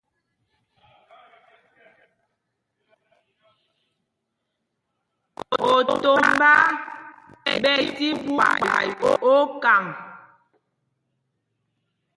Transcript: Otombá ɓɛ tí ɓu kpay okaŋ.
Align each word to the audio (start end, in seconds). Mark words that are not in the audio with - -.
Otombá 5.73 6.51
ɓɛ 7.63 7.73
tí 7.95 8.07
ɓu 8.23 8.33
kpay 8.59 8.89
okaŋ. 9.33 9.85